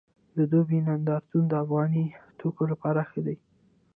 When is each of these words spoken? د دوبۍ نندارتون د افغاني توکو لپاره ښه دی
د 0.37 0.39
دوبۍ 0.51 0.79
نندارتون 0.87 1.43
د 1.47 1.53
افغاني 1.63 2.05
توکو 2.39 2.63
لپاره 2.71 3.01
ښه 3.09 3.19
دی 3.25 3.37